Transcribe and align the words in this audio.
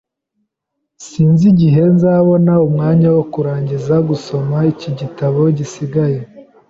Sinzi 1.05 1.43
igihe 1.53 1.81
nzabona 1.93 2.51
umwanya 2.67 3.07
wo 3.15 3.23
kurangiza 3.33 3.95
gusoma 4.09 4.57
iki 4.71 4.89
gitabo 4.99 5.39
gisigaye. 5.57 6.19